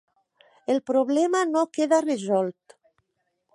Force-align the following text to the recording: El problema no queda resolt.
El 0.75 0.79
problema 0.91 1.43
no 1.51 1.63
queda 1.79 2.01
resolt. 2.07 2.77